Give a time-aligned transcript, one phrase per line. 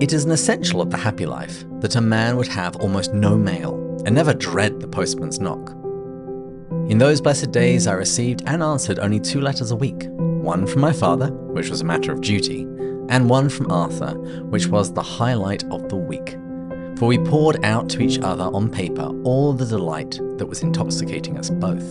[0.00, 3.36] It is an essential of the happy life that a man would have almost no
[3.36, 3.74] mail
[4.06, 5.72] and never dread the postman's knock.
[6.88, 10.80] In those blessed days, I received and answered only two letters a week one from
[10.80, 12.62] my father, which was a matter of duty,
[13.10, 16.38] and one from Arthur, which was the highlight of the week.
[16.98, 21.36] For we poured out to each other on paper all the delight that was intoxicating
[21.36, 21.84] us both.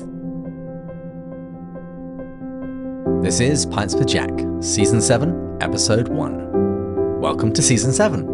[3.22, 4.32] This is Pints with Jack,
[4.62, 6.69] Season 7, Episode 1.
[7.20, 8.26] Welcome to Season 7.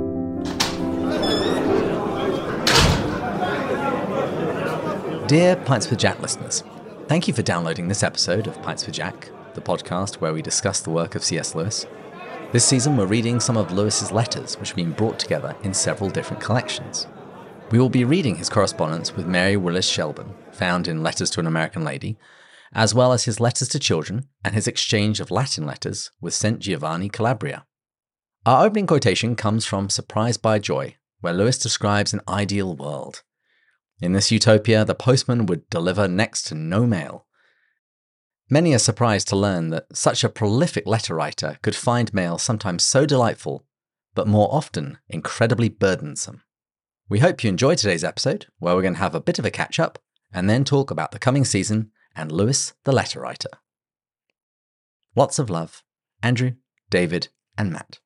[5.26, 6.64] Dear Pints with Jack listeners,
[7.08, 10.82] thank you for downloading this episode of Pints with Jack, the podcast where we discuss
[10.82, 11.56] the work of C.S.
[11.56, 11.88] Lewis.
[12.52, 16.12] This season, we're reading some of Lewis's letters, which have been brought together in several
[16.12, 17.08] different collections.
[17.72, 21.48] We will be reading his correspondence with Mary Willis Shelburne, found in Letters to an
[21.48, 22.20] American Lady,
[22.72, 26.60] as well as his letters to children and his exchange of Latin letters with St.
[26.60, 27.66] Giovanni Calabria.
[28.46, 33.24] Our opening quotation comes from Surprised by Joy, where Lewis describes an ideal world.
[34.02, 37.26] In this utopia, the postman would deliver next to no mail.
[38.48, 42.84] Many are surprised to learn that such a prolific letter writer could find mail sometimes
[42.84, 43.66] so delightful,
[44.14, 46.44] but more often incredibly burdensome.
[47.10, 49.52] We hope you enjoyed today's episode, where we're going to have a bit of a
[49.52, 49.98] catch up
[50.32, 53.50] and then talk about the coming season and Lewis the letter writer.
[55.16, 55.84] Lots of love,
[56.22, 56.52] Andrew,
[56.92, 57.98] David, and Matt.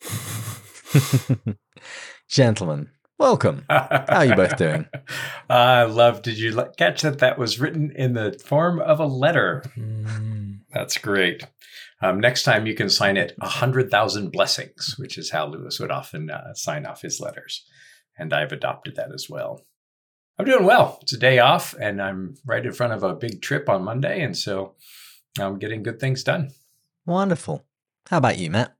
[2.28, 3.64] Gentlemen, welcome.
[3.68, 4.86] How are you both doing?
[5.50, 6.22] I love.
[6.22, 7.18] Did you catch that?
[7.18, 9.64] That was written in the form of a letter.
[9.76, 10.60] Mm.
[10.72, 11.44] That's great.
[12.00, 15.80] Um, next time you can sign it a hundred thousand blessings, which is how Lewis
[15.80, 17.64] would often uh, sign off his letters,
[18.16, 19.62] and I've adopted that as well.
[20.38, 21.00] I'm doing well.
[21.02, 24.22] It's a day off, and I'm right in front of a big trip on Monday,
[24.22, 24.76] and so
[25.40, 26.50] I'm getting good things done.
[27.04, 27.64] Wonderful.
[28.08, 28.77] How about you, Matt?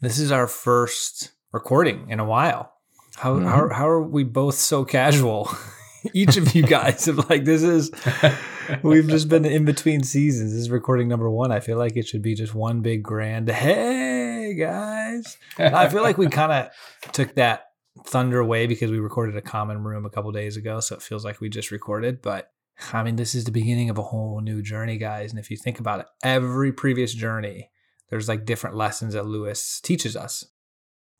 [0.00, 2.72] This is our first recording in a while.
[3.16, 3.44] How Mhm.
[3.48, 5.50] how, how are we both so casual?
[6.14, 7.90] Each of you guys have like this is
[8.82, 10.52] we've just been in between seasons.
[10.52, 11.50] This is recording number one.
[11.50, 15.38] I feel like it should be just one big grand hey guys.
[15.58, 16.70] I feel like we kind of
[17.12, 17.64] took that
[18.04, 21.24] thunder away because we recorded a common room a couple days ago, so it feels
[21.24, 22.20] like we just recorded.
[22.20, 22.50] But
[22.92, 25.30] I mean, this is the beginning of a whole new journey, guys.
[25.30, 27.70] And if you think about it, every previous journey,
[28.10, 30.44] there's like different lessons that Lewis teaches us.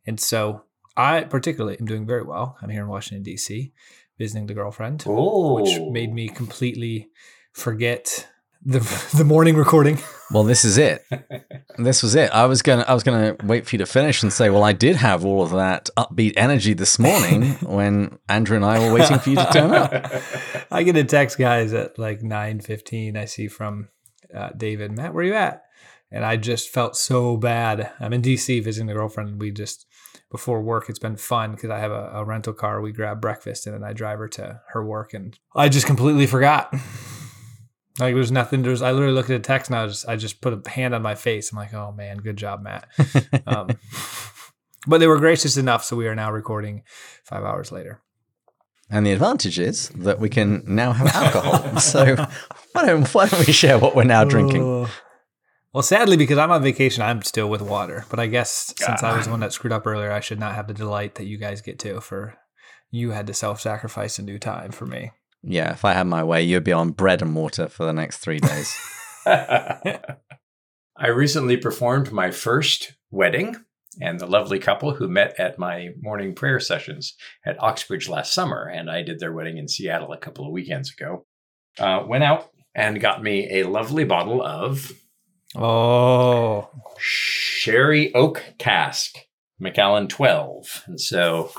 [0.07, 0.63] And so
[0.97, 2.57] I particularly am doing very well.
[2.63, 3.73] I'm here in Washington, D.C.,
[4.19, 7.09] visiting the girlfriend, Oh, which made me completely
[7.53, 8.29] forget
[8.65, 8.79] the
[9.17, 9.99] the morning recording.
[10.33, 11.05] Well, this is it.
[11.79, 12.33] This was it.
[12.33, 14.73] I was gonna I was gonna wait for you to finish and say, well, I
[14.73, 19.21] did have all of that upbeat energy this morning when Andrew and I were waiting
[19.21, 19.93] for you to turn up.
[20.73, 23.17] I get a text, guys, at like nine fifteen.
[23.17, 23.89] I see from
[24.35, 25.63] uh, David, Matt, where are you at?
[26.11, 27.91] And I just felt so bad.
[27.99, 29.41] I'm in DC visiting the girlfriend.
[29.41, 29.87] We just
[30.31, 32.81] before work, it's been fun because I have a, a rental car.
[32.81, 36.27] We grab breakfast and then I drive her to her work, and I just completely
[36.27, 36.75] forgot.
[37.99, 38.63] Like there's nothing.
[38.63, 40.95] There's I literally looked at a text and I just I just put a hand
[40.95, 41.51] on my face.
[41.51, 42.89] I'm like, oh man, good job, Matt.
[43.47, 43.69] Um,
[44.87, 46.83] but they were gracious enough, so we are now recording
[47.25, 48.03] five hours later.
[48.91, 51.77] And the advantage is that we can now have alcohol.
[51.81, 52.15] so
[52.73, 54.89] why don't, why don't we share what we're now drinking?
[55.77, 55.81] Oh.
[55.81, 58.07] Well, sadly, because I'm on vacation, I'm still with water.
[58.09, 60.55] But I guess since I was the one that screwed up earlier, I should not
[60.55, 62.01] have the delight that you guys get to.
[62.01, 62.35] For
[62.91, 65.11] you had to self-sacrifice a new time for me.
[65.43, 68.19] Yeah, if I had my way, you'd be on bread and water for the next
[68.19, 68.75] three days.
[69.27, 73.57] I recently performed my first wedding,
[74.01, 77.15] and the lovely couple who met at my morning prayer sessions
[77.45, 80.91] at Oxbridge last summer, and I did their wedding in Seattle a couple of weekends
[80.91, 81.27] ago,
[81.79, 84.91] uh, went out and got me a lovely bottle of
[85.59, 86.69] Oh,
[86.99, 89.17] sherry oak cask,
[89.59, 90.85] Macallan 12.
[90.87, 91.51] And so,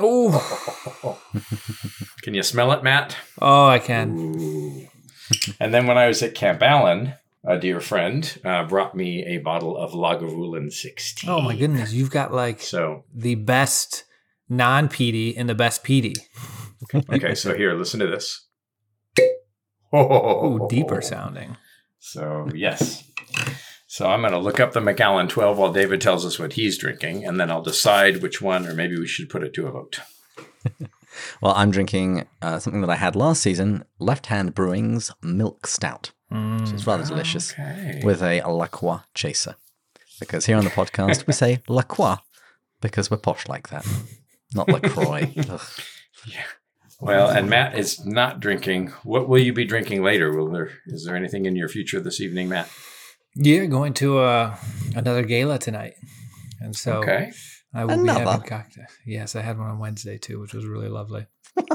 [0.00, 1.20] oh,
[2.22, 3.16] can you smell it, Matt?
[3.40, 3.66] oh!
[3.66, 4.16] I can.
[4.18, 4.88] Ooh.
[5.60, 7.14] and then when I was at Camp Allen,
[7.46, 11.28] a dear friend uh, brought me a bottle of Lagavulin 16.
[11.30, 14.04] Oh my goodness, you've got like So, the best
[14.48, 16.14] non-peaty and the best peaty.
[17.10, 18.46] okay, so here, listen to this.
[19.94, 21.56] Ooh, deeper sounding.
[22.06, 23.02] So, yes.
[23.86, 26.76] So I'm going to look up the Macallan 12 while David tells us what he's
[26.76, 29.70] drinking, and then I'll decide which one, or maybe we should put it to a
[29.70, 30.00] vote.
[31.40, 36.10] well, I'm drinking uh, something that I had last season Left Hand Brewing's Milk Stout,
[36.30, 38.02] which is rather delicious, Okay.
[38.04, 39.56] with a La Croix chaser.
[40.20, 42.16] Because here on the podcast, we say La Croix
[42.82, 43.86] because we're posh like that,
[44.54, 45.32] not LaCroix.
[45.48, 45.60] Ugh.
[47.00, 48.88] Well, and Matt is not drinking.
[49.02, 50.34] What will you be drinking later?
[50.34, 52.70] Will there is there anything in your future this evening, Matt?
[53.34, 54.56] Yeah, going to uh,
[54.94, 55.94] another gala tonight.
[56.60, 57.32] And so okay.
[57.74, 58.20] I will Another?
[58.20, 58.86] be having cocktail.
[59.04, 61.26] Yes, I had one on Wednesday too, which was really lovely.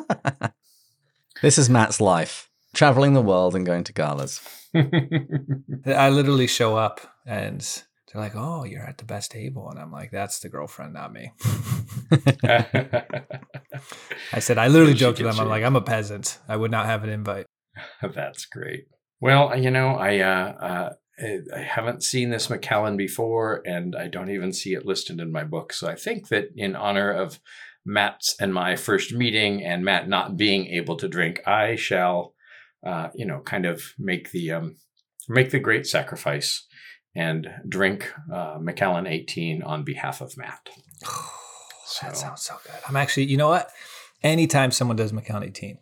[1.41, 4.41] This is Matt's life traveling the world and going to galas.
[4.75, 7.65] I literally show up and
[8.11, 11.13] they're like, "Oh, you're at the best table," and I'm like, "That's the girlfriend, not
[11.13, 11.31] me."
[14.33, 15.39] I said, I literally joked to them.
[15.39, 16.39] I'm like, "I'm a peasant.
[16.47, 17.45] I would not have an invite."
[18.01, 18.85] That's great.
[19.21, 20.89] Well, you know, I uh, uh,
[21.55, 25.43] I haven't seen this Macallan before, and I don't even see it listed in my
[25.43, 25.73] book.
[25.73, 27.39] So I think that in honor of
[27.85, 32.33] Matt's and my first meeting, and Matt not being able to drink, I shall,
[32.85, 34.77] uh, you know, kind of make the um,
[35.27, 36.65] make the great sacrifice
[37.19, 40.69] and drink uh, Macallan 18 on behalf of Matt.
[41.01, 41.09] that
[41.85, 42.75] So- sounds so good.
[42.87, 43.69] I'm actually, you know what?
[44.23, 45.77] Anytime someone does Macallan 18,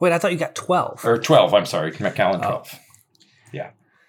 [0.00, 1.04] wait, I thought you got 12.
[1.04, 2.48] Or 12, I'm sorry, Macallan Oh.
[2.48, 2.78] 12.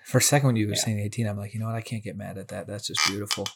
[0.03, 0.79] For a second, when you were Yeah.
[0.79, 1.75] saying 18, I'm like, you know what?
[1.75, 2.67] I can't get mad at that.
[2.67, 3.47] That's just beautiful.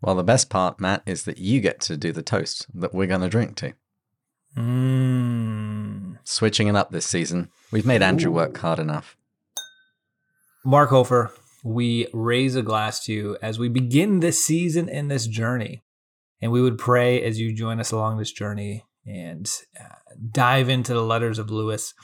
[0.00, 3.06] Well, the best part, Matt, is that you get to do the toast that we're
[3.06, 3.74] going to drink to.
[4.56, 6.18] Mm.
[6.24, 7.50] Switching it up this season.
[7.70, 9.16] We've made Andrew work hard enough.
[10.64, 11.32] Mark Hofer,
[11.64, 15.82] we raise a glass to you as we begin this season and this journey.
[16.40, 19.94] And we would pray as you join us along this journey and uh,
[20.30, 21.94] dive into the letters of Lewis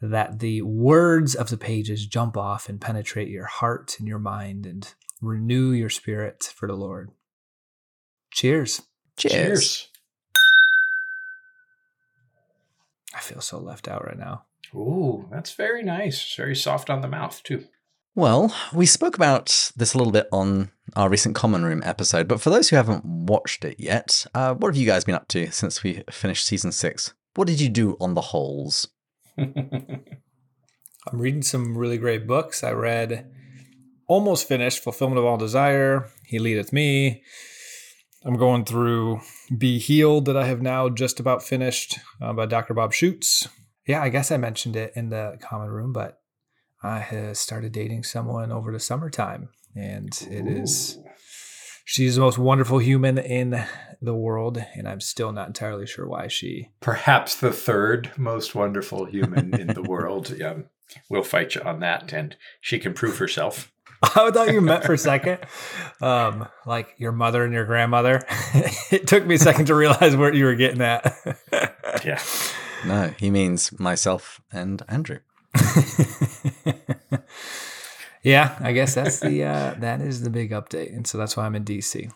[0.00, 4.64] that the words of the pages jump off and penetrate your heart and your mind
[4.64, 7.10] and renew your spirit for the Lord.
[8.32, 8.82] Cheers.
[9.16, 9.88] Cheers.
[13.14, 14.44] I feel so left out right now.
[14.74, 16.34] Ooh, that's very nice.
[16.36, 17.64] Very soft on the mouth, too.
[18.14, 22.40] Well, we spoke about this a little bit on our recent Common Room episode, but
[22.40, 25.50] for those who haven't watched it yet, uh, what have you guys been up to
[25.52, 27.14] since we finished season six?
[27.36, 28.88] What did you do on the holes?
[29.38, 30.02] I'm
[31.12, 32.64] reading some really great books.
[32.64, 33.30] I read
[34.08, 37.22] almost finished Fulfillment of All Desire, He Leadeth Me.
[38.24, 39.20] I'm going through
[39.56, 42.74] Be Healed that I have now just about finished uh, by Dr.
[42.74, 43.46] Bob Schuchts.
[43.86, 46.17] Yeah, I guess I mentioned it in the common room, but
[46.82, 50.98] I have started dating someone over the summertime, and it is
[51.84, 53.64] she's the most wonderful human in
[54.00, 59.06] the world, and I'm still not entirely sure why she Perhaps the third most wonderful
[59.06, 60.40] human in the world.
[60.40, 60.66] Um,
[61.08, 63.72] we'll fight you on that, and she can prove herself.
[64.00, 65.40] I thought you meant for a second,
[66.00, 68.22] um, like your mother and your grandmother.
[68.92, 71.16] it took me a second to realize where you were getting at.
[72.04, 72.22] Yeah.
[72.86, 75.18] No, he means myself and Andrew.
[78.22, 81.46] yeah, I guess that's the uh, that is the big update, and so that's why
[81.46, 82.10] I'm in DC,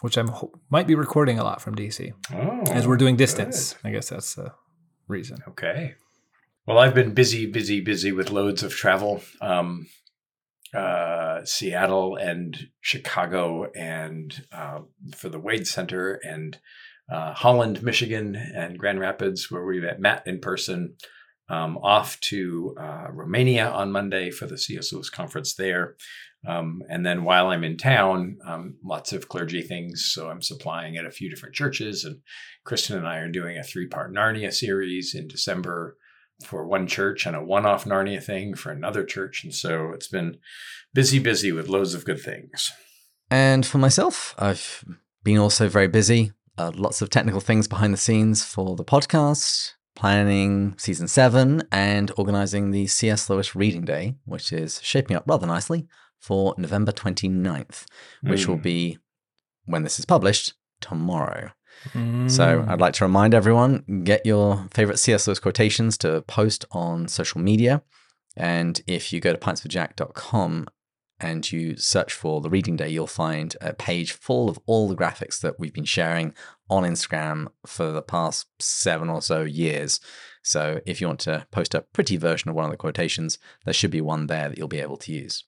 [0.00, 0.30] which I'm
[0.70, 3.74] might be recording a lot from DC Oh, as we're doing distance.
[3.84, 4.52] I guess that's the
[5.08, 5.38] reason.
[5.48, 5.94] Okay.
[6.66, 9.22] Well, I've been busy, busy, busy with loads of travel.
[9.40, 9.86] Um,
[10.74, 14.80] uh, Seattle and Chicago, and uh,
[15.16, 16.58] for the Wade Center, and
[17.10, 20.94] uh, Holland, Michigan, and Grand Rapids, where we met Matt in person.
[21.50, 24.92] Um, off to uh, Romania on Monday for the C.S.
[24.92, 25.96] Lewis conference there.
[26.46, 30.10] Um, and then while I'm in town, um, lots of clergy things.
[30.14, 32.04] So I'm supplying at a few different churches.
[32.04, 32.20] And
[32.64, 35.96] Kristen and I are doing a three part Narnia series in December
[36.44, 39.44] for one church and a one off Narnia thing for another church.
[39.44, 40.38] And so it's been
[40.94, 42.72] busy, busy with loads of good things.
[43.30, 44.84] And for myself, I've
[45.22, 46.32] been also very busy.
[46.58, 52.10] Uh, lots of technical things behind the scenes for the podcast, planning season seven, and
[52.16, 53.28] organizing the C.S.
[53.28, 55.86] Lewis Reading Day, which is shaping up rather nicely
[56.18, 57.86] for November 29th,
[58.22, 58.62] which will Mm.
[58.62, 58.98] be,
[59.64, 61.50] when this is published, tomorrow.
[61.92, 62.68] So Mm.
[62.68, 65.26] I'd like to remind everyone get your favorite C.S.
[65.26, 67.82] Lewis quotations to post on social media.
[68.36, 70.66] And if you go to pintsforjack.com
[71.20, 74.96] and you search for the reading day, you'll find a page full of all the
[74.96, 76.34] graphics that we've been sharing
[76.68, 80.00] on Instagram for the past seven or so years.
[80.42, 83.74] So if you want to post a pretty version of one of the quotations, there
[83.74, 85.44] should be one there that you'll be able to use.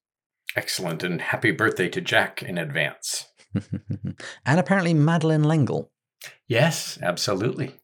[0.57, 1.03] Excellent.
[1.03, 3.27] And happy birthday to Jack in advance.
[3.55, 5.91] and apparently Madeleine L'Engle.
[6.47, 7.75] Yes, absolutely.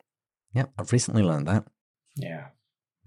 [0.55, 1.65] Yep, I've recently learned that.
[2.17, 2.49] Yeah.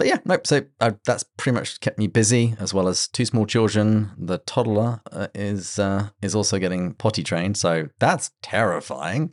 [0.02, 0.48] But yeah, nope.
[0.48, 4.10] So uh, that's pretty much kept me busy, as well as two small children.
[4.18, 9.32] The toddler uh, is uh, is also getting potty trained, so that's terrifying.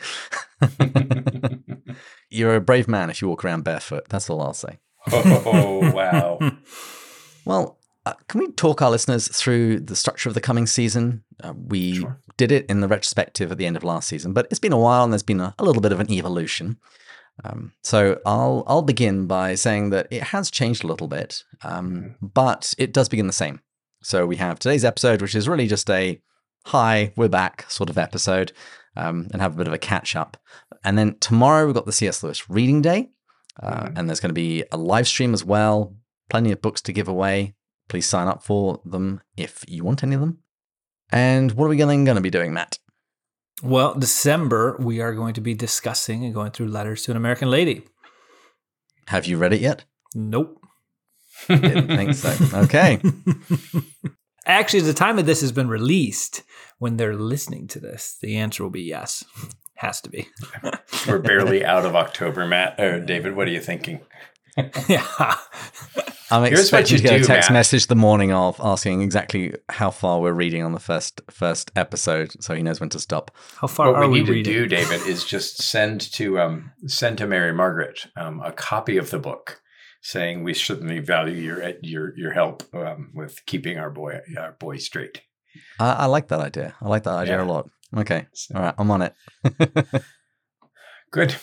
[2.30, 4.10] You're a brave man if you walk around barefoot.
[4.10, 4.78] That's all I'll say.
[5.10, 6.38] oh, wow.
[7.46, 11.24] Well, uh, can we talk our listeners through the structure of the coming season?
[11.42, 12.20] Uh, we Sure.
[12.36, 14.78] did it in the retrospective at the end of last season, but it's been a
[14.78, 16.76] while and there's been a, a little bit of an evolution.
[17.44, 22.16] Um, so I'll I'll begin by saying that it has changed a little bit, um,
[22.20, 23.60] but it does begin the same.
[24.02, 26.20] So we have today's episode, which is really just a
[26.66, 28.52] hi, we're back sort of episode
[28.96, 30.36] um, and have a bit of a catch up.
[30.84, 32.22] And then tomorrow we've got the C.S.
[32.22, 33.08] Lewis Reading Day,
[33.62, 33.92] uh, Mhm.
[33.98, 35.96] and there's going to be a live stream as well.
[36.30, 37.54] Plenty of books to give away.
[37.88, 40.38] Please sign up for them if you want any of them.
[41.10, 42.78] And what are we then going to be doing, Matt?
[43.62, 47.50] Well, December, we are going to be discussing and going through Letters to an American
[47.50, 47.82] Lady.
[49.08, 49.84] Have you read it yet?
[50.14, 50.60] Nope.
[51.48, 52.58] Didn't think so.
[52.58, 53.00] Okay.
[54.46, 56.42] Actually, the time of this has been released.
[56.78, 59.24] When they're listening to this, the answer will be yes.
[59.74, 60.28] Has to be.
[61.06, 62.78] We're barely out of October, Matt.
[62.78, 64.00] Or David, what are you thinking?
[64.88, 65.36] yeah.
[66.30, 67.54] I'm Here's what expecting you to get a text Matt.
[67.54, 72.32] message the morning of asking exactly how far we're reading on the first first episode,
[72.42, 73.30] so he knows when to stop.
[73.60, 76.72] How far what are we we, need to do, David, is just send to um,
[76.86, 79.60] send to Mary Margaret um, a copy of the book,
[80.02, 84.76] saying we certainly value your your your help um, with keeping our boy our boy
[84.76, 85.22] straight.
[85.80, 86.74] I, I like that idea.
[86.82, 87.44] I like that idea Yeah.
[87.44, 87.70] a lot.
[87.96, 89.14] Okay, So- all right, I'm on it.
[91.10, 91.36] Good.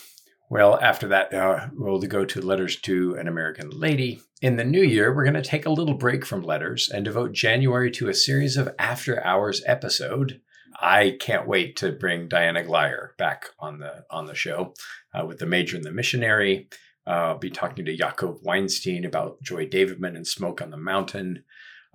[0.47, 4.21] Well, after that, uh, we'll go to letters to an American lady.
[4.45, 7.33] In the new year, we're going to take a little break from letters and devote
[7.33, 10.39] January to a series of after hours episode.
[10.79, 14.75] I can't wait to bring Diana Glyer back on the on the show
[15.15, 16.69] uh, with the major and the missionary.
[17.07, 21.43] Uh, I'll be talking to Jakob Weinstein about Joy Davidman and Smoke on the Mountain.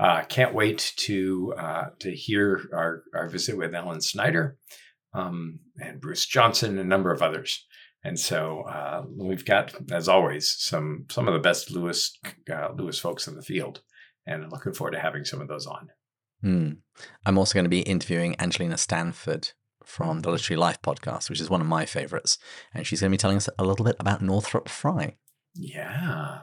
[0.00, 4.56] Uh, can't wait to uh, to hear our, our visit with Ellen Snyder
[5.14, 7.64] um, and Bruce Johnson and a number of others.
[8.02, 12.18] And so uh, we've got, as always, some some of the best Lewis
[12.50, 13.82] uh, Lewis folks in the field,
[14.26, 15.90] and I'm looking forward to having some of those on.
[16.40, 16.70] Hmm.
[17.26, 19.52] I'm also going to be interviewing Angelina Stanford
[19.84, 22.38] from the Literary Life podcast, which is one of my favorites,
[22.72, 25.16] and she's going to be telling us a little bit about Northrop Frye.
[25.54, 26.38] Yeah,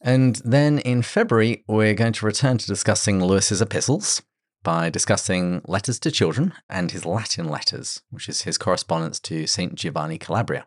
[0.00, 4.22] And then in February, we're going to return to discussing Lewis's epistles
[4.62, 9.74] by discussing letters to children and his Latin letters, which is his correspondence to St.
[9.74, 10.66] Giovanni Calabria.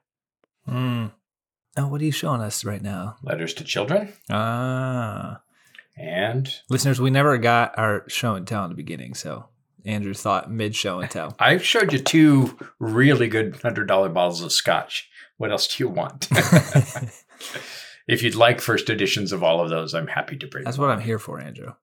[0.67, 1.11] Mm.
[1.77, 3.17] Oh, what are you showing us right now?
[3.23, 5.41] letters to children, Ah.
[5.97, 9.45] and Listeners, we never got our show and tell in the beginning, so
[9.85, 11.35] Andrew thought mid show and tell.
[11.39, 15.09] I showed you two really good hundred dollar bottles of scotch.
[15.37, 16.27] What else do you want?
[18.07, 20.63] if you'd like first editions of all of those, I'm happy to bring.
[20.65, 20.97] That's them what on.
[20.99, 21.73] I'm here for, Andrew.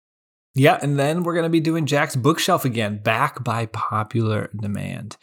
[0.55, 5.17] Yeah, and then we're going to be doing Jack's bookshelf again, back by popular demand.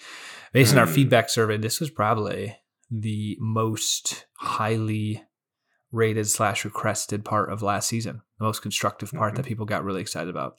[0.53, 0.94] Based on our Hmm.
[0.94, 2.55] feedback survey, this was probably
[2.89, 5.24] the most highly
[5.91, 9.38] rated slash requested part of last season, the most constructive part Mhm.
[9.38, 10.55] that people got really excited about.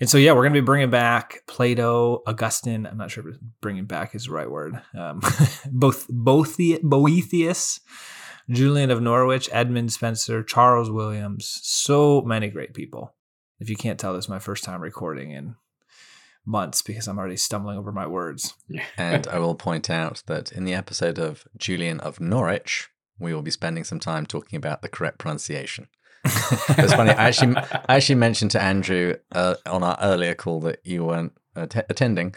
[0.00, 2.86] And so, yeah, we're going to be bringing back Plato, Augustine.
[2.86, 4.80] I'm not sure if bringing back is the right word.
[4.96, 5.20] Um,
[5.72, 7.80] both both the Boethius,
[8.48, 11.58] Julian of Norwich, Edmund Spenser, Charles Williams.
[11.62, 13.14] So many great people.
[13.60, 15.56] If you can't tell, this is my first time recording in
[16.44, 18.54] months because I'm already stumbling over my words.
[18.96, 22.88] And I will point out that in the episode of Julian of Norwich,
[23.18, 25.88] we will be spending some time talking about the correct pronunciation.
[26.24, 27.10] It's funny.
[27.10, 31.32] I actually, I actually mentioned to Andrew uh, on our earlier call that you weren't
[31.56, 32.34] att- attending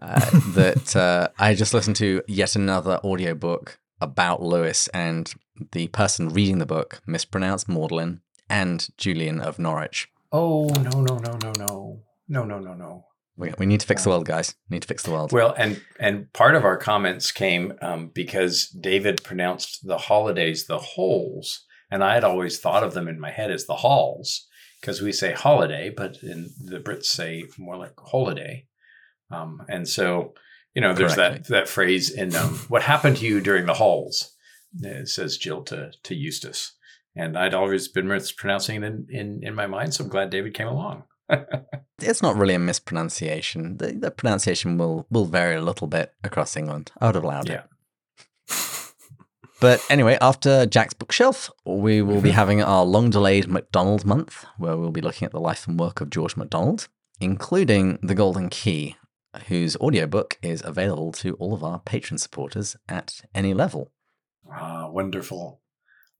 [0.00, 5.32] uh, that uh, I just listened to yet another audiobook about Lewis, and
[5.72, 10.08] the person reading the book mispronounced Magdalene and Julian of Norwich.
[10.32, 13.04] Oh no no no no no no no no no.
[13.36, 14.54] We, we need to fix the world, guys.
[14.68, 15.32] We need to fix the world.
[15.32, 20.78] Well, and and part of our comments came um, because David pronounced the holidays the
[20.78, 24.46] holes, and I had always thought of them in my head as the halls
[24.80, 28.66] because we say holiday, but in the Brits say more like holiday,
[29.30, 30.34] um, and so
[30.74, 31.58] you know there's that Correctly.
[31.58, 34.34] that phrase in um, what happened to you during the halls,
[34.84, 36.72] uh, says Jill to to Eustace,
[37.16, 40.54] and I'd always been mispronouncing it in, in in my mind, so I'm glad David
[40.54, 41.04] came along.
[42.00, 43.76] it's not really a mispronunciation.
[43.78, 46.92] The, the pronunciation will will vary a little bit across England.
[47.00, 47.62] I would have allowed Yeah.
[48.48, 48.48] it.
[49.60, 52.34] But anyway, after Jack's bookshelf, we will be Mhm.
[52.34, 56.00] having our long delayed MacDonald month, where we'll be looking at the life and work
[56.00, 56.88] of George MacDonald,
[57.20, 58.96] including The Golden Key,
[59.46, 63.92] whose audiobook is available to all of our patron supporters at any level.
[64.52, 65.61] Ah, wonderful.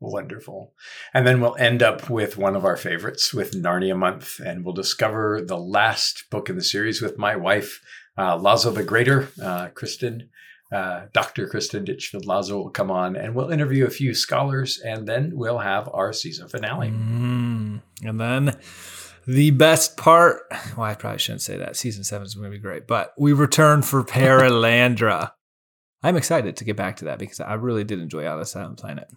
[0.03, 0.73] Wonderful.
[1.15, 4.75] And then we'll end up with one of our favorites with Narnia Month, and we'll
[4.75, 7.81] discover the last book in the series with my wife,
[8.19, 10.29] uh, Lazo the Greater, uh, Kristen.
[10.73, 11.47] Uh, Dr.
[11.47, 15.59] Kristen Ditchfield Lazo will come on and we'll interview a few scholars, and then we'll
[15.59, 16.89] have our season finale.
[16.89, 17.83] Mm.
[18.03, 18.57] And then
[19.27, 20.41] the best part.
[20.77, 21.77] Well, I probably shouldn't say that.
[21.77, 25.33] Season seven is going to be great, but we return for Perelandra.
[26.03, 28.79] I'm excited to get back to that because I really did enjoy Out of Silent
[28.79, 29.09] Planet.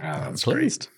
[0.00, 0.58] Ah, I'm that's great.
[0.58, 0.88] pleased.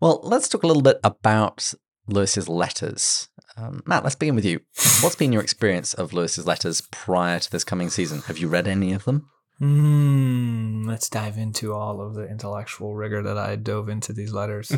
[0.00, 1.72] well, let's talk a little bit about
[2.06, 3.28] Lewis's letters.
[3.56, 4.60] Um, Matt, let's begin with you.
[5.02, 8.22] What's been your experience of Lewis's letters prior to this coming season?
[8.22, 9.28] Have you read any of them?
[9.60, 14.72] Mm, let's dive into all of the intellectual rigor that I dove into these letters.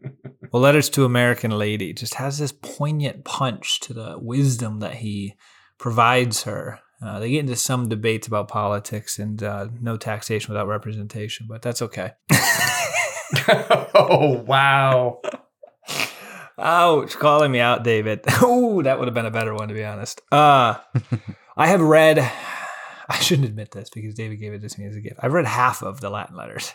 [0.52, 5.34] well, Letters to American Lady just has this poignant punch to the wisdom that he
[5.76, 6.78] provides her.
[7.00, 11.62] Uh, they get into some debates about politics and uh, no taxation without representation, but
[11.62, 12.12] that's okay.
[13.94, 15.20] oh, wow.
[16.58, 18.20] Ouch, calling me out, David.
[18.42, 20.20] Oh, that would have been a better one, to be honest.
[20.32, 20.74] Uh,
[21.56, 22.18] I have read,
[23.08, 25.16] I shouldn't admit this because David gave it to me as a gift.
[25.20, 26.72] I've read half of the Latin letters.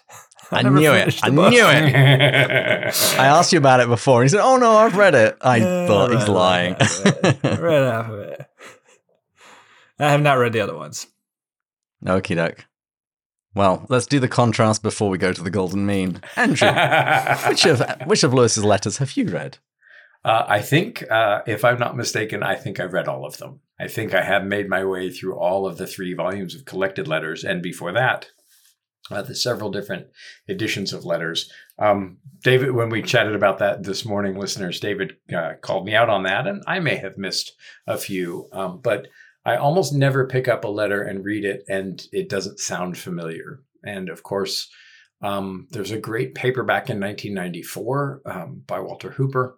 [0.51, 1.20] I never knew it.
[1.24, 1.51] I book.
[1.51, 1.96] knew it.
[1.96, 4.22] I asked you about it before.
[4.22, 6.75] and He said, "Oh no, I've read it." I Yeah, thought I he's lying.
[6.75, 7.39] half of it.
[7.46, 8.46] I read half of it.
[10.04, 11.08] I have not read the other ones.
[12.06, 12.66] Okie doke.
[13.56, 16.22] Well, let's do the contrast before we go to the golden mean.
[16.36, 16.68] Andrew,
[17.48, 19.60] which of which of Lewis's letters have you read?
[20.26, 23.60] Uh, I think, uh, if I'm not mistaken, I think I've read all of them.
[23.80, 27.08] I think I have made my way through all of the three volumes of collected
[27.08, 28.28] letters, and before that,
[29.12, 30.08] uh, the several different
[30.48, 31.52] editions of letters.
[31.78, 36.10] Um, David, when we chatted about that this morning, listeners, David uh, called me out
[36.10, 37.52] on that, and I may have missed
[37.86, 39.08] a few, um, but
[39.46, 43.62] I almost never pick up a letter and read it, and it doesn't sound familiar.
[43.84, 44.70] And of course,
[45.22, 49.58] um, there's a great paperback in 1994 um, by Walter Hooper.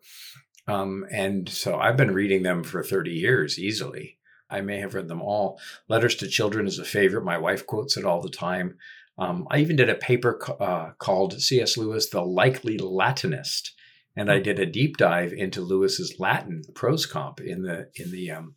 [0.68, 4.18] Um, and so I've been reading them for 30 years easily.
[4.50, 5.60] I may have read them all.
[5.88, 7.24] Letters to Children is a favorite.
[7.24, 8.78] My wife quotes it all the time.
[9.18, 11.78] Um, I even did a paper uh, called C.S.
[11.78, 13.72] Lewis, The Likely Latinist.
[14.16, 18.32] And I did a deep dive into Lewis's Latin prose comp in the in the
[18.32, 18.56] um,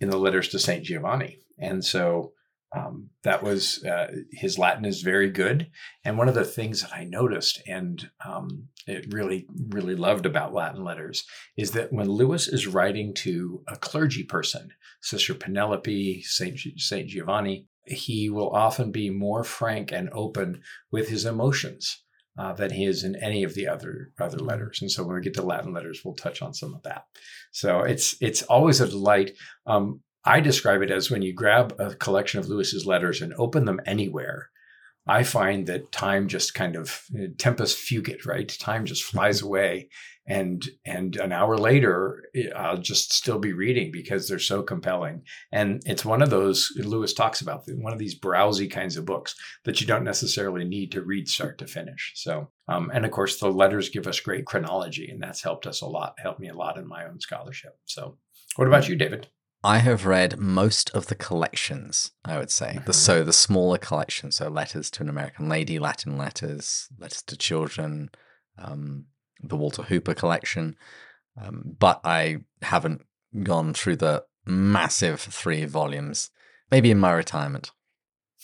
[0.00, 1.38] in the letters to Saint Giovanni.
[1.58, 2.32] And so
[2.76, 5.70] um, that was uh, his Latin is very good.
[6.04, 10.54] And one of the things that I noticed and um, it really really loved about
[10.54, 11.24] Latin letters
[11.56, 14.70] is that when Lewis is writing to a clergy person,
[15.02, 21.24] Sister Penelope, Saint Saint Giovanni, he will often be more frank and open with his
[21.24, 22.04] emotions.
[22.40, 25.20] Uh, than he is in any of the other other letters, and so when we
[25.20, 27.02] get to Latin letters, we'll touch on some of that.
[27.52, 29.32] So it's it's always a delight.
[29.66, 33.66] Um, I describe it as when you grab a collection of Lewis's letters and open
[33.66, 34.48] them anywhere,
[35.06, 38.48] I find that time just kind of uh, tempus fugit, right?
[38.48, 39.90] Time just flies away,
[40.30, 45.22] and and an hour later, eh, I'll just still be reading because they're so compelling.
[45.50, 49.34] And it's one of those Lewis talks about one of these browsy kinds of books
[49.64, 52.12] that you don't necessarily need to read start to finish.
[52.14, 55.80] So, um, and of course, the letters give us great chronology, and that's helped us
[55.82, 57.76] a lot, helped me a lot in my own scholarship.
[57.86, 58.16] So,
[58.54, 59.26] what about you, David?
[59.64, 62.78] I have read most of the collections, I would say.
[62.86, 62.94] The Mhm.
[63.06, 68.10] so the smaller collections, so letters to an American lady, Latin letters, letters to children,
[68.56, 69.06] um,
[69.42, 70.76] the Walter Hooper collection.
[71.40, 73.02] Um, but I haven't
[73.42, 76.30] gone through the massive three volumes.
[76.70, 77.72] Maybe in my retirement.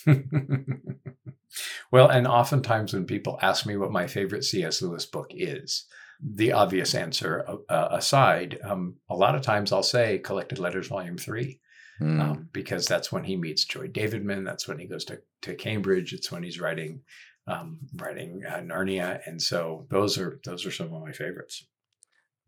[0.07, 4.83] well, and oftentimes when people ask me what my favorite C.S.
[4.83, 5.87] Lewis book is,
[6.23, 11.19] the obvious answer uh, aside, um, a lot of times I'll say Collected Letters, Volume
[11.19, 11.61] 3,
[11.99, 12.21] Mm.
[12.21, 14.45] um, because that's when he meets Joy Davidman.
[14.45, 16.13] That's when he goes to, to Cambridge.
[16.13, 17.01] It's when he's writing
[17.47, 19.21] um, writing uh, Narnia.
[19.27, 21.65] And so those are those are some of my favorites.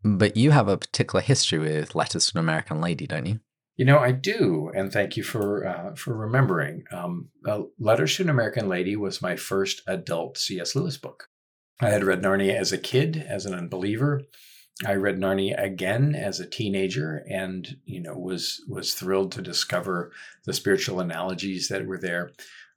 [0.03, 3.39] But you have a particular history with Letters to an American Lady, don't you?
[3.75, 6.83] You know, I do, and thank you for uh, for remembering.
[6.91, 10.75] Um, uh, Letters to an American Lady was my first adult C.S.
[10.75, 11.29] Lewis book.
[11.81, 14.23] I had read Narnia as a kid, as an unbeliever.
[14.85, 20.11] I read Narnia again as a teenager, and you know was was thrilled to discover
[20.45, 22.31] the spiritual analogies that were there,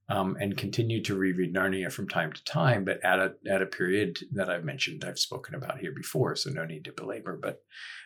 [0.09, 2.85] um, and continue to reread Narnia from time to time.
[2.85, 6.51] But at a at a period that I've mentioned, I've spoken about here before, so
[6.51, 7.39] no need to belabor.
[7.41, 7.63] But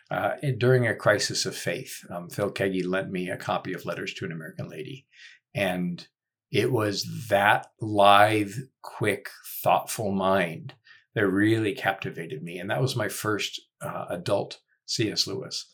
[0.09, 4.13] uh, during a crisis of faith, um, Phil Keaggy lent me a copy of Letters
[4.15, 5.05] to an American Lady,
[5.53, 6.07] and
[6.51, 9.29] it was that lithe, quick,
[9.63, 10.75] thoughtful mind
[11.13, 15.27] that really captivated me, and that was my first uh, adult C.S.
[15.27, 15.73] Lewis.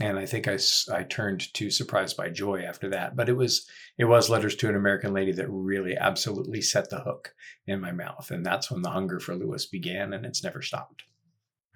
[0.00, 0.58] And I think I,
[0.92, 4.68] I turned to Surprised by Joy after that, but it was it was Letters to
[4.68, 7.32] an American Lady that really absolutely set the hook
[7.66, 11.04] in my mouth, and that's when the hunger for Lewis began, and it's never stopped.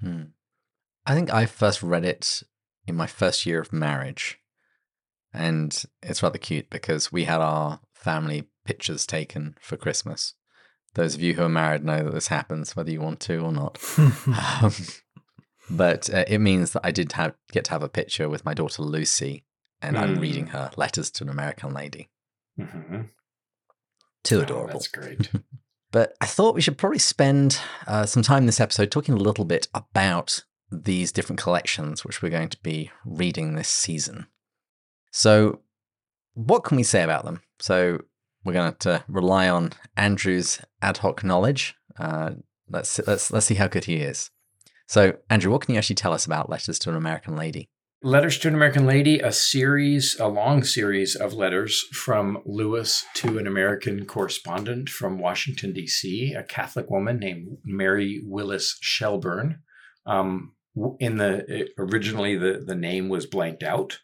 [0.01, 0.23] Hmm.
[1.07, 2.43] I think I first read it
[2.89, 4.41] in my first year of marriage.
[5.33, 10.35] And it's rather cute because we had our family pictures taken for Christmas.
[10.95, 13.53] Those of you who are married know that this happens, whether you want to or
[13.53, 13.79] not.
[13.99, 14.73] um,
[15.71, 18.55] but uh, it means that I did have, get to have a picture with my
[18.55, 19.45] daughter Lucy,
[19.83, 20.21] and I'm Mm.
[20.21, 22.11] reading her Letters to an American Lady.
[22.59, 23.03] Mm-hmm.
[24.25, 24.73] Too Oh, adorable.
[24.75, 25.31] that's great.
[25.91, 29.19] But I thought we should probably spend uh, some time in this episode talking a
[29.19, 34.27] little bit about these different collections, which we're going to be reading this season.
[35.13, 35.61] So,
[36.35, 37.41] what can we say about them?
[37.59, 38.01] So,
[38.45, 41.75] we're going to rely on Andrew's ad hoc knowledge.
[41.99, 42.33] Uh,
[42.69, 44.31] let's let's let's see how good he is.
[44.89, 47.69] So, Andrew, what can you actually tell us about Letters to an American Lady?
[48.03, 53.39] Letters to an American Lady, a series, a long series of letters from Lewis to
[53.39, 59.61] an American correspondent from Washington, D.C., a Catholic woman named Mary Willis Shelburne.
[60.07, 60.55] Um,
[61.01, 63.99] in the originally the, the name was blanked out.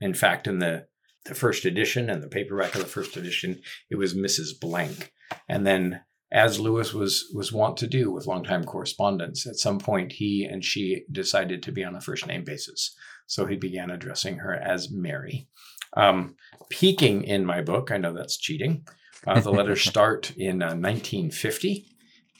[0.00, 0.86] In fact, in the
[1.26, 4.58] the first edition and the paperback of the first edition, it was Mrs.
[4.58, 5.12] Blank.
[5.48, 6.00] And then
[6.32, 10.64] as Lewis was was wont to do with longtime correspondents, at some point he and
[10.64, 12.94] she decided to be on a first name basis.
[13.26, 15.48] So he began addressing her as Mary.
[15.96, 16.36] Um,
[16.68, 18.86] peaking in my book, I know that's cheating.
[19.26, 21.86] Uh, the letters start in uh, 1950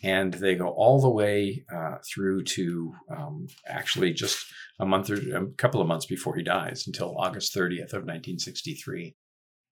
[0.03, 4.47] and they go all the way uh, through to um, actually just
[4.79, 9.15] a month or a couple of months before he dies until August 30th of 1963.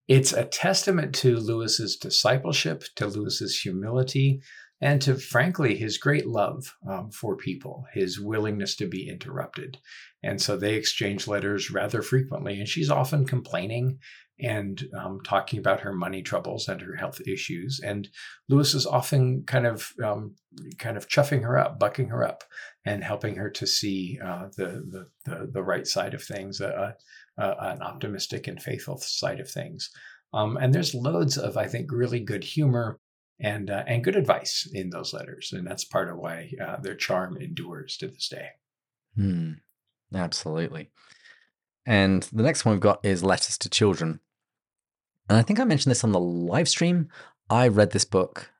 [0.08, 4.40] It's a testament to Lewis's discipleship, to Lewis's humility,
[4.80, 9.78] and to frankly his great love um, for people, his willingness to be interrupted.
[10.22, 13.98] And so they exchange letters rather frequently, and she's often complaining
[14.40, 17.80] and um, talking about her money troubles and her health issues.
[17.84, 18.08] And
[18.48, 20.36] Lewis is often kind of um,
[20.78, 22.44] kind of chuffing her up, bucking her up,
[22.84, 26.92] and helping her to see uh, the, the, the the right side of things, uh,
[27.38, 29.90] uh, an optimistic and faithful side of things.
[30.34, 32.98] Um, and there's loads of I think really good humor
[33.40, 36.96] and uh, and good advice in those letters, and that's part of why uh, their
[36.96, 38.48] charm endures to this day.
[39.14, 39.52] Hmm.
[40.14, 40.90] Absolutely.
[41.86, 44.20] And the next one we've got is Letters to Children.
[45.28, 47.08] And I think I mentioned this on the live stream.
[47.50, 48.50] I read this book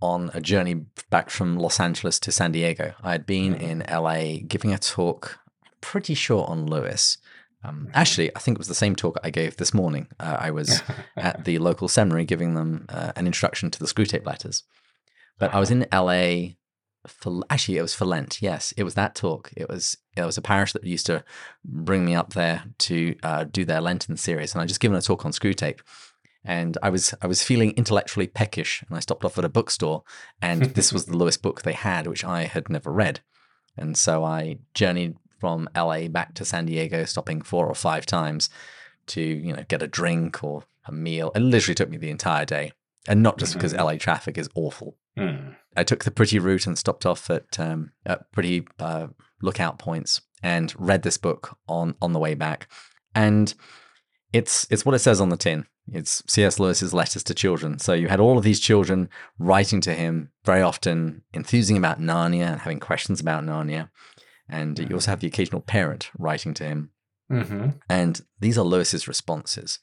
[0.00, 2.94] on a journey back from Los Angeles to San Diego.
[3.02, 3.82] I had been mm-hmm.
[3.82, 5.38] in LA giving a talk,
[5.80, 7.18] pretty sure on Lewis.
[7.64, 10.08] Um, actually, I think it was the same talk I gave this morning.
[10.18, 10.82] Uh, I was
[11.16, 14.64] at the local seminary giving them uh, an introduction to the Screwtape letters.
[15.38, 16.54] But I was in LA
[17.06, 18.40] for actually it was for Lent.
[18.40, 19.50] Yes, it was that talk.
[19.56, 21.24] It was it was a parish that used to
[21.64, 25.02] bring me up there to uh, do their Lenten series, and I just given a
[25.02, 25.80] talk on Screwtape.
[26.44, 30.02] And I was I was feeling intellectually peckish, and I stopped off at a bookstore,
[30.40, 33.20] and this was the Lewis book they had, which I had never read,
[33.76, 38.48] and so I journeyed from LA back to San Diego, stopping four or five times
[39.06, 41.32] to you know get a drink or a meal.
[41.34, 42.70] It literally took me the entire day,
[43.08, 43.84] and not just because mm-hmm.
[43.84, 44.94] LA traffic is awful.
[45.18, 45.56] Mm.
[45.76, 49.08] I took the pretty route and stopped off at, um, at pretty uh,
[49.40, 52.68] lookout points and read this book on on the way back.
[53.12, 53.52] And
[54.32, 55.66] it's it's what it says on the tin.
[55.90, 56.60] It's C.S.
[56.60, 57.80] Lewis's letters to children.
[57.80, 59.08] So you had all of these children
[59.40, 63.90] writing to him, very often enthusing about Narnia and having questions about Narnia.
[64.48, 64.90] And mm-hmm.
[64.90, 66.90] you also have the occasional parent writing to him.
[67.30, 67.70] Mm-hmm.
[67.88, 69.78] And these are Lewis's responses.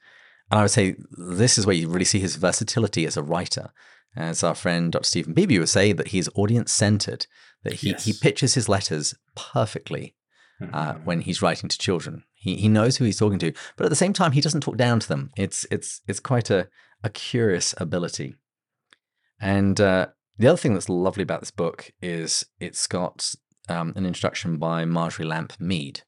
[0.52, 3.72] And I would say this is where you really see his versatility as a writer
[4.16, 5.06] as our friend Dr.
[5.06, 7.28] Steven Beebe would say, that he's audience centered,
[7.64, 8.06] that he, yes.
[8.06, 10.16] he pitches his letters perfectly
[10.62, 11.06] uh, mm-hmm.
[11.06, 12.24] when he's writing to children.
[12.34, 14.78] He, he knows who he's talking to, but at the same time, he doesn't talk
[14.78, 15.32] down to them.
[15.38, 16.68] It's, it's, it's quite a,
[17.04, 18.36] a curious ability.
[19.40, 23.34] And uh, the other thing that's lovely about this book is it's got
[23.70, 26.02] um, an introduction by Marjorie Lamp Mead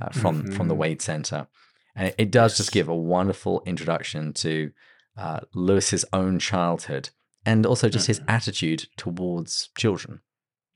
[0.00, 0.52] uh, from, mm-hmm.
[0.52, 0.74] from the.
[0.74, 1.48] Wade Center.
[1.94, 2.58] And it, it does yes.
[2.58, 4.72] just give a wonderful introduction to
[5.16, 7.10] uh, Lewis's own childhood
[7.44, 8.30] and also just his mm-hmm.
[8.30, 10.20] attitude towards children.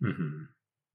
[0.03, 0.45] Mm-hmm.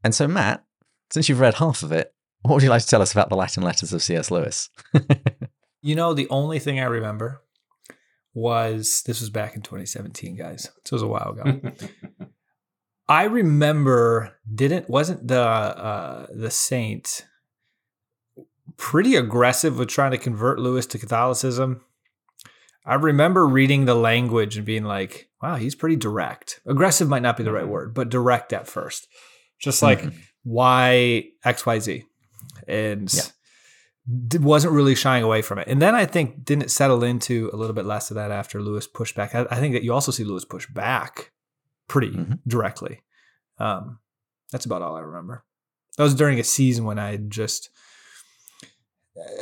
[0.03, 0.63] And so, Matt,
[1.11, 3.35] since you've read half of it, what would you like to tell us about the
[3.35, 4.31] Latin letters of C.S.
[4.31, 4.69] Lewis?
[5.81, 7.41] you know, the only thing I remember
[8.33, 10.63] was this was back in 2017, guys.
[10.63, 11.71] So it was a while ago.
[13.07, 17.25] I remember didn't wasn't the uh, the saint
[18.77, 21.81] pretty aggressive with trying to convert Lewis to Catholicism
[22.85, 26.59] I remember reading the language and being like, wow, he's pretty direct.
[26.67, 27.71] Aggressive might not be the right mm-hmm.
[27.71, 29.07] word, but direct at first.
[29.59, 30.17] Just like mm-hmm.
[30.43, 32.03] why XYZ.
[32.67, 34.39] And yeah.
[34.39, 35.67] wasn't really shying away from it.
[35.67, 38.85] And then I think didn't settle into a little bit less of that after Lewis
[38.85, 39.33] pushed back.
[39.33, 41.31] I, I think that you also see Lewis push back
[41.87, 42.33] pretty mm-hmm.
[42.47, 43.03] directly.
[43.59, 43.99] Um,
[44.51, 45.43] that's about all I remember.
[45.97, 47.69] That was during a season when I just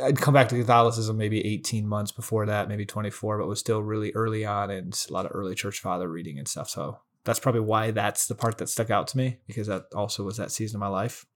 [0.02, 3.82] I'd come back to Catholicism maybe 18 months before that, maybe 24, but was still
[3.82, 6.68] really early on and a lot of early church father reading and stuff.
[6.68, 10.22] So that's probably why that's the part that stuck out to me because that also
[10.22, 11.26] was that season of my life.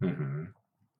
[0.00, 0.44] Mm-hmm.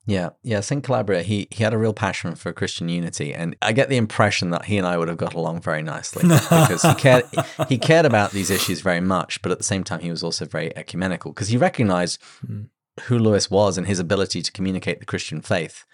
[0.08, 0.60] Yeah, yeah.
[0.60, 3.98] Saint Calabria, he he had a real passion for Christian unity, and I get the
[3.98, 7.26] impression that he and I would have got along very nicely because he cared
[7.68, 10.46] he cared about these issues very much, but at the same time he was also
[10.46, 12.68] very ecumenical because he recognized mm
[13.02, 15.84] who Lewis was and his ability to communicate the Christian faith,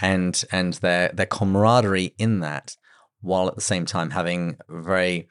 [0.00, 2.76] and and their their camaraderie in that,
[3.20, 5.28] while at the same time having very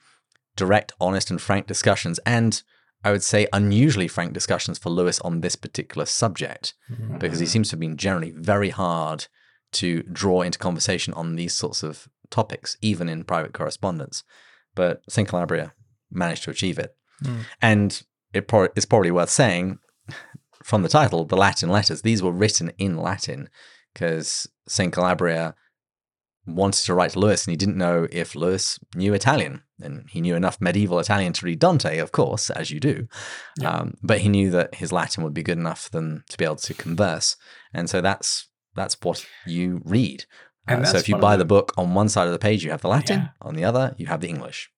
[0.55, 2.63] direct, honest, and frank discussions, and
[3.07, 7.17] I would say unusually frank discussions for Lewis on this particular subject, Mm-hmm.
[7.19, 9.27] because he seems to have been generally very hard
[9.73, 14.23] to draw into conversation on these sorts of topics, even in private correspondence.
[14.75, 15.27] But St.
[15.27, 15.73] Calabria
[16.11, 16.95] managed to achieve it.
[17.23, 17.39] Mm.
[17.61, 19.79] And it pro- it's probably worth saying
[20.63, 23.49] from the title, the Latin letters, these were written in Latin
[23.93, 24.91] because St.
[24.93, 25.55] Calabria
[26.45, 29.63] wanted to write to Lewis and he didn't know if Lewis knew Italian.
[29.81, 33.07] And he knew enough medieval Italian to read Dante, of course, as you do.
[33.59, 33.69] Yeah.
[33.71, 36.45] Um, but he knew that his Latin would be good enough for them to be
[36.45, 37.35] able to converse.
[37.73, 40.25] And so that's that's what you read.
[40.67, 42.63] And Uh, so if you buy the- the book on one side of the page,
[42.63, 43.19] you have the Latin.
[43.19, 43.27] Yeah.
[43.41, 44.69] On the other, you have the English.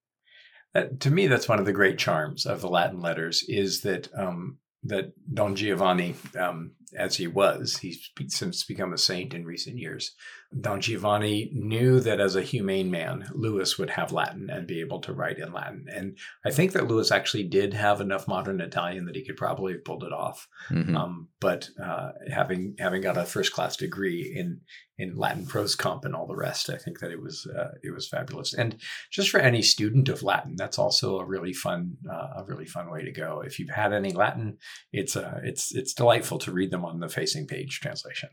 [0.76, 4.08] Uh, to me, that's one of the great charms of the Latin letters is that
[4.18, 9.78] um, that Don Giovanni, um, as he was, he's since become a saint in recent
[9.78, 10.14] years.
[10.60, 15.00] Don Giovanni knew that as a humane man, Lewis would have Latin and be able
[15.02, 15.86] to write in Latin.
[15.94, 19.74] And I think that Lewis actually did have enough modern Italian that he could probably
[19.74, 20.48] have pulled it off.
[20.70, 20.96] Mhm.
[20.96, 24.62] Um, but uh, having having got a first class degree in
[24.98, 27.94] in Latin prose comp and all the rest, I think that it was uh, it
[27.94, 28.56] was fabulous.
[28.56, 28.82] And
[29.12, 32.90] just for any student of Latin, that's also a really fun uh, a really fun
[32.90, 33.42] way to go.
[33.46, 34.58] If you've had any Latin,
[34.92, 38.30] it's uh, it's it's delightful to read them on the facing page translation.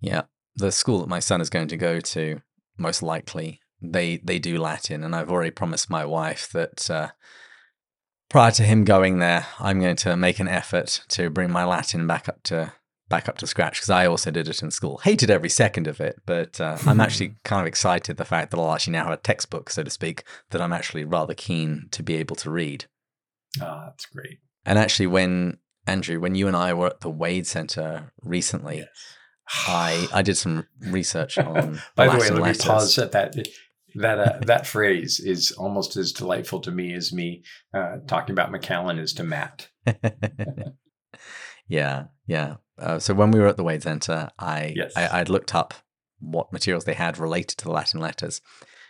[0.00, 0.22] Yeah,
[0.56, 2.40] the school that my son is going to go to,
[2.78, 7.08] most likely they they do Latin, and I've already promised my wife that uh,
[8.28, 12.06] prior to him going there, I'm going to make an effort to bring my Latin
[12.06, 12.72] back up to
[13.08, 14.98] back up to scratch because I also did it in school.
[14.98, 18.58] Hated every second of it, but uh, I'm actually kind of excited the fact that
[18.58, 22.02] I'll actually now have a textbook, so to speak, that I'm actually rather keen to
[22.02, 22.86] be able to read.
[23.60, 24.38] Uh, that's great.
[24.64, 28.84] And actually, when Andrew, when you and I were at the Wade Center recently,
[29.48, 31.80] I I did some research on.
[31.94, 33.34] By the way, let me pause at that.
[33.94, 38.50] That uh, that phrase is almost as delightful to me as me uh, talking about
[38.50, 39.68] Macallan is to Matt.
[41.68, 42.56] yeah, yeah.
[42.78, 44.92] Uh, so when we were at the Wade Center, I, Yes.
[44.96, 45.74] I I'd looked up
[46.20, 48.40] what materials they had related to the Latin letters,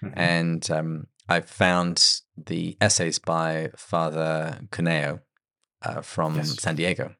[0.02, 0.12] Mhm.
[0.16, 5.20] and um, I found the essays by Father Cuneo
[5.82, 6.60] uh, from Yes.
[6.60, 7.14] San Diego.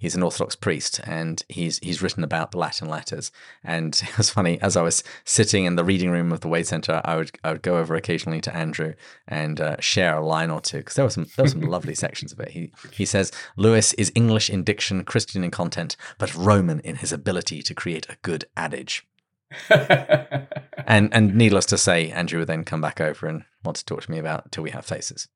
[0.00, 3.30] He's an Orthodox priest, and he's he's written about the Latin letters.
[3.62, 6.66] And it was funny as I was sitting in the reading room of the Wade
[6.66, 8.94] Center, I would I would go over occasionally to Andrew
[9.28, 11.94] and uh, share a line or two because there were some there were some lovely
[11.94, 12.50] sections of it.
[12.50, 17.12] He he says Lewis is English in diction, Christian in content, but Roman in his
[17.12, 19.06] ability to create a good adage.
[20.90, 24.02] And and needless to say, Andrew would then come back over and want to talk
[24.02, 25.28] to me about till we have faces.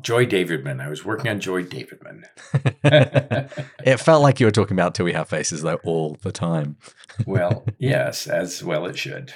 [0.00, 0.80] Joy Davidman.
[0.80, 2.24] I was working on Joy Davidman.
[3.84, 6.76] it felt like you were talking about till we have faces though all the time.
[7.26, 9.32] well, yes, as well it should.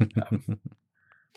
[0.00, 0.60] Um,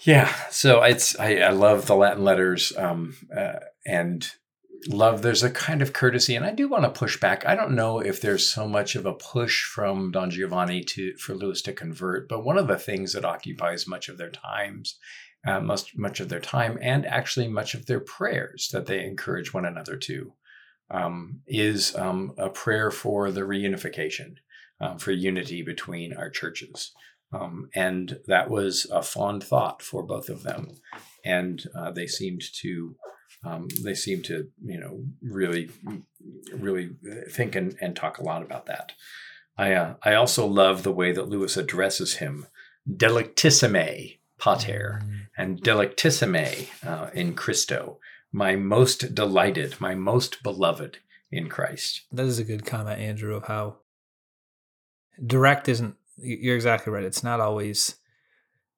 [0.04, 4.30] yeah, so it's I, I love the Latin letters um, uh, and
[4.88, 5.22] love.
[5.22, 7.46] There's a kind of courtesy, and I do want to push back.
[7.46, 11.34] I don't know if there's so much of a push from Don Giovanni to for
[11.34, 15.00] Lewis to convert, but one of the things that occupies much of their times.
[15.46, 19.54] Uh, much much of their time and actually much of their prayers that they encourage
[19.54, 20.34] one another to
[20.90, 24.36] um, is um, a prayer for the reunification
[24.80, 26.92] um, for unity between our churches.
[27.34, 30.70] Um, and that was a fond thought for both of them.
[31.26, 32.96] And uh, they seemed to,
[33.44, 35.70] um, they seemed to, you know, really,
[36.54, 36.92] really
[37.32, 38.94] think and, and talk a lot about that.
[39.58, 42.48] I, uh, I also love the way that Lewis addresses him,
[42.90, 45.02] delectissime pater
[45.38, 48.00] and delectissime uh, in Christo,
[48.32, 51.00] my most delighted, my most beloved
[51.32, 52.02] in Christ.
[52.12, 53.78] That is a good comment, Andrew, of how
[55.26, 55.96] direct isn't.
[56.18, 57.04] You're exactly right.
[57.04, 57.96] It's not always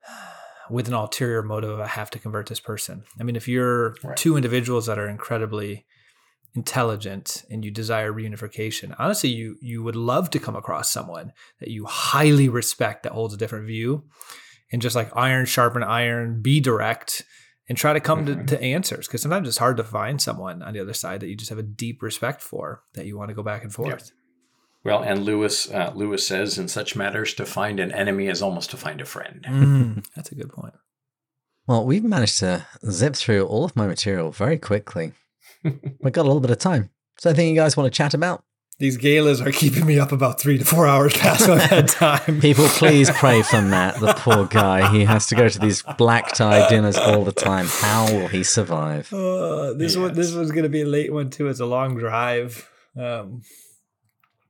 [0.70, 3.04] with an ulterior motive of I have to convert this person.
[3.20, 4.18] I mean, if you're Right.
[4.18, 5.86] two individuals that are incredibly
[6.56, 11.70] intelligent and you desire reunification, honestly, you you would love to come across someone that
[11.70, 14.04] you highly respect that holds a different view,
[14.72, 17.24] and just like iron sharpen iron, be direct
[17.68, 18.48] and try to come Mhm.
[18.48, 21.28] to, to answers because sometimes it's hard to find someone on the other side that
[21.28, 24.12] you just have a deep respect for that you want to go back and forth.
[24.84, 28.72] Well, and Lewis uh, Lewis says in such matters to find an enemy is almost
[28.72, 29.46] to find a friend.
[29.48, 30.74] Mm, that's a good point.
[31.68, 35.12] Well, we've managed to zip through all of my material very quickly.
[35.64, 36.90] We've got a little bit of time.
[37.20, 38.44] So anything you guys want to chat about?
[38.80, 42.40] These galas are keeping me up about three to four hours past my bedtime.
[42.40, 44.90] People, please pray for Matt, the poor guy.
[44.94, 47.66] He has to go to these black tie dinners all the time.
[47.68, 49.12] How will he survive?
[49.14, 51.50] Uh, this one, this one's gonna be a late one too.
[51.50, 52.70] It's a long drive.
[52.98, 53.42] Um,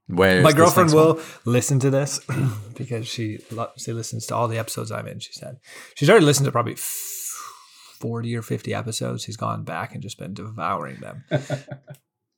[0.06, 1.06] Where My girlfriend next one?
[1.16, 2.20] will listen to this
[2.78, 5.20] because she lo- she listens to all the episodes I'm in.
[5.20, 5.58] She said
[5.96, 7.36] she's already listened to probably f-
[8.00, 9.24] forty or fifty episodes.
[9.24, 11.24] She's gone back and just been devouring them.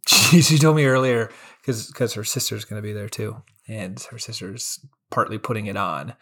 [0.08, 4.00] she, she told me earlier because because her sister's going to be there too, and
[4.12, 6.14] her sister's partly putting it on,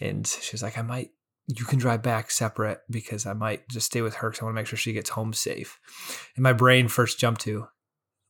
[0.00, 1.10] and she's like, I might.
[1.48, 4.54] You can drive back separate because I might just stay with her because I want
[4.54, 5.80] to make sure she gets home safe.
[6.36, 7.66] And my brain first jumped to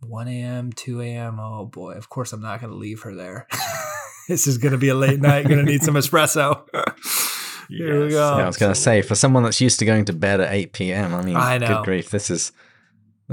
[0.00, 1.38] 1 a.m., 2 a.m.
[1.38, 3.46] Oh boy, of course I'm not going to leave her there.
[4.28, 5.46] this is going to be a late night.
[5.46, 6.62] Going to need some espresso.
[7.68, 8.36] Here we go.
[8.36, 10.52] Yeah, I was going to say, for someone that's used to going to bed at
[10.52, 11.68] 8 p.m., I mean, I know.
[11.68, 12.52] good grief, this is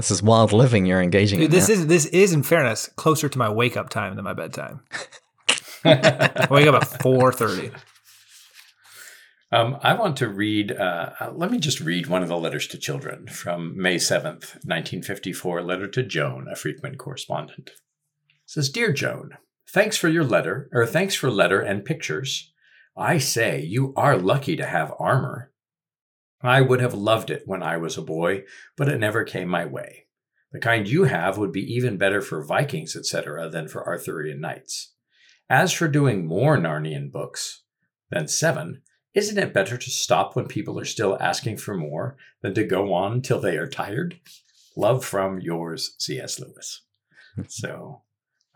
[0.00, 1.50] this is wild living you're engaging Dude, in.
[1.50, 1.74] this now.
[1.74, 4.80] is this is in fairness closer to my wake up time than my bedtime.
[5.84, 7.72] I wake up at 4:30.
[9.52, 12.68] Um, I want to read, uh, uh, let me just read one of the letters
[12.68, 17.70] to children from May 7th, 1954, letter to Joan, a frequent correspondent.
[17.70, 19.30] It says, Dear Joan,
[19.68, 22.52] thanks for your letter, or thanks for letter and pictures.
[22.96, 25.49] I say, you are lucky to have armor.
[26.42, 28.44] I would have loved it when I was a boy,
[28.76, 30.06] but it never came my way.
[30.52, 34.92] The kind you have would be even better for Vikings, etc., than for Arthurian knights.
[35.48, 37.62] As for doing more Narnian books
[38.10, 38.82] than seven,
[39.14, 42.92] isn't it better to stop when people are still asking for more than to go
[42.92, 44.18] on till they are tired?
[44.76, 46.40] Love from yours, C.S.
[46.40, 46.82] Lewis.
[47.48, 48.02] so,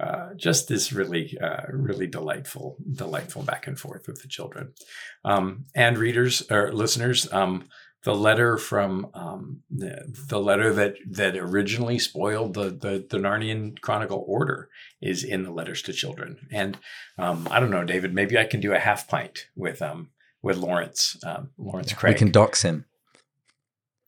[0.01, 4.73] uh, just this really, uh, really delightful, delightful back and forth with the children,
[5.25, 7.33] um, and readers or listeners.
[7.33, 7.69] Um,
[8.05, 13.81] the letter from um, the, the letter that that originally spoiled the, the the Narnian
[13.81, 14.69] Chronicle order
[15.01, 16.79] is in the letters to children, and
[17.19, 18.15] um, I don't know, David.
[18.15, 20.11] Maybe I can do a half pint with um
[20.43, 22.15] with Laurence um, Laurence Krieg.
[22.15, 22.85] we can dox him.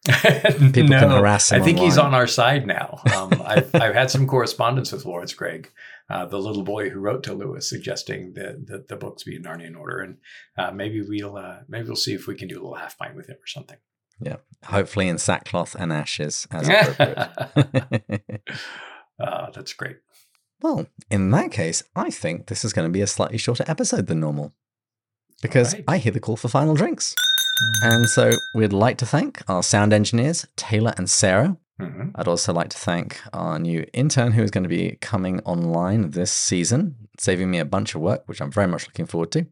[0.72, 3.00] People can harass him I think he's on our side now.
[3.14, 5.70] Um, I've, I've had some correspondence with Laurence Krieg,
[6.08, 9.42] uh, the little boy who wrote to Lewis suggesting that the, the books be in
[9.42, 10.18] Narnian order, and
[10.56, 13.16] uh, maybe we'll uh, maybe we'll see if we can do a little half pint
[13.16, 13.78] with him or something.
[14.20, 18.42] Yeah, hopefully in sackcloth and ashes as appropriate.
[19.20, 19.98] uh, that's great.
[20.62, 24.06] well, in that case, I think this is going to be a slightly shorter episode
[24.06, 24.54] than normal.
[25.42, 25.84] Because Alright.
[25.86, 27.14] I hear the call for final drinks.
[27.82, 31.56] And so we'd like to thank our sound engineers, Taylor and Sarah.
[31.78, 35.40] hmm I'd also like to thank our new intern who is going to be coming
[35.40, 39.32] online this season, saving me a bunch of work, which I'm very much looking forward
[39.32, 39.46] to.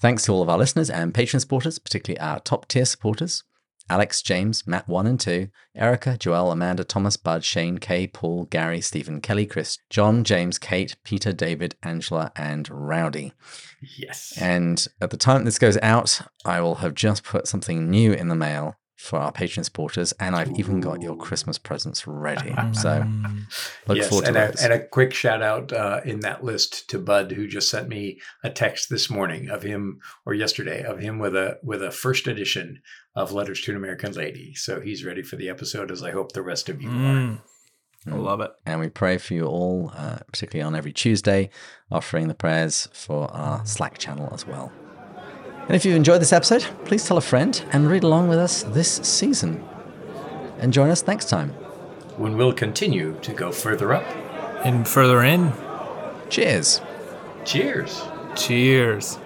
[0.00, 3.42] Thanks to all of our listeners and patron supporters, particularly our top tier supporters
[3.90, 8.80] Alex, James, Matt 1 and 2, Erica, Joel, Amanda, Thomas, Bud, Shane, Kay, Paul, Gary,
[8.80, 13.32] Stephen, Kelly, Chris, John, James, Kate, Peter, David, Angela, and Rowdy.
[13.98, 14.32] Yes.
[14.40, 18.28] And at the time this goes out, I will have just put something new in
[18.28, 22.54] the mail for our patron supporters, and I've even got your Christmas presents ready.
[22.72, 23.42] So Mm.
[23.86, 26.88] look yes, forward to and a, and a quick shout out uh, in that list
[26.90, 31.00] to Bud, who just sent me a text this morning of him, or yesterday, of
[31.00, 32.80] him with a with a first edition
[33.14, 34.54] of Letters to an American Lady.
[34.54, 36.92] So he's ready for the episode, as I hope the rest of you are.
[36.92, 37.40] Mm.
[38.06, 38.50] I love it.
[38.66, 41.48] and we pray for you all, uh, particularly on every Tuesday,
[41.90, 44.70] offering the prayers for our Slack channel as well.
[45.66, 48.64] And if you enjoyed this episode, please tell a friend and read along with us
[48.64, 49.64] this season.
[50.58, 51.50] And join us next time.
[52.16, 54.04] When we'll continue to go further up.
[54.64, 55.52] And further in,
[56.30, 56.80] Cheers.
[57.44, 58.02] Cheers.
[58.34, 59.18] cheers.